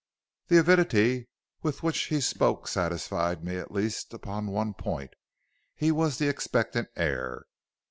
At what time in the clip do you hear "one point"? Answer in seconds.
4.47-5.13